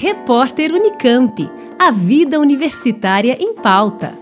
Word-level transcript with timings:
Repórter 0.00 0.72
Unicamp. 0.72 1.50
A 1.76 1.90
vida 1.90 2.38
universitária 2.38 3.36
em 3.40 3.52
pauta. 3.52 4.16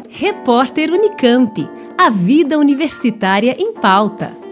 Repórter 0.10 0.92
Unicamp. 0.92 1.70
A 1.98 2.10
vida 2.10 2.58
universitária 2.58 3.54
em 3.60 3.74
pauta. 3.74 4.43